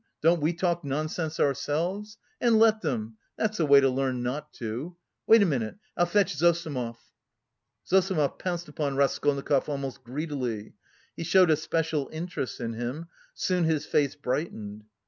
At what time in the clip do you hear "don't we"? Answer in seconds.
0.23-0.51